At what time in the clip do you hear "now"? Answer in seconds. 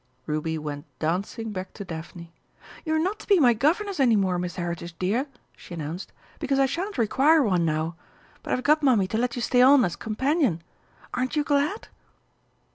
7.65-7.95